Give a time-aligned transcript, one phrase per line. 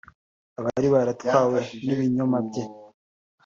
[0.59, 2.63] Abari baratwawe n’ibinyoma bye